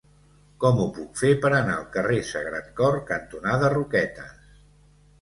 [0.63, 4.39] Com ho puc fer per anar al carrer Sagrat Cor cantonada Roquetes?